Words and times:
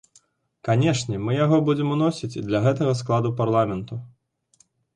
Канешне, 0.67 1.19
мы 1.25 1.35
яго 1.45 1.59
будзем 1.67 1.93
уносіць 1.97 2.31
і 2.39 2.45
для 2.47 2.63
гэтага 2.65 2.97
складу 3.05 3.35
парламенту. 3.45 4.03